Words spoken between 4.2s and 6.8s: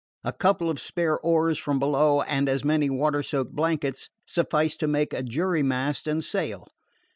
sufficed to make a jury mast and sail.